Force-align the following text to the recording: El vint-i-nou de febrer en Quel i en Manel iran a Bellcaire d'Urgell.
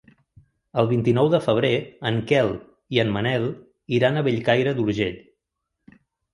El 0.83 0.87
vint-i-nou 0.91 1.29
de 1.33 1.39
febrer 1.47 1.71
en 2.11 2.17
Quel 2.33 2.49
i 2.97 3.03
en 3.05 3.13
Manel 3.19 3.47
iran 4.01 4.17
a 4.17 4.27
Bellcaire 4.31 4.77
d'Urgell. 4.81 5.25